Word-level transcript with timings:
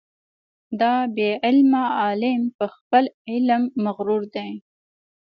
دا 0.79 0.93
بې 1.15 1.29
علمه 1.45 1.83
عالم 1.99 2.41
په 2.57 2.65
خپل 2.75 3.03
علم 3.31 3.63
مغرور 3.83 4.21
دی. 4.35 4.51